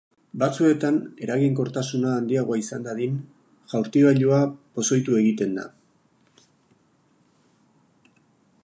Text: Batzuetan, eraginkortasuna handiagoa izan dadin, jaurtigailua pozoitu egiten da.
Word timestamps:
Batzuetan, 0.43 0.95
eraginkortasuna 1.25 2.13
handiagoa 2.21 2.57
izan 2.61 2.87
dadin, 2.87 3.19
jaurtigailua 3.75 4.41
pozoitu 4.79 5.21
egiten 5.21 5.55
da. 5.61 5.69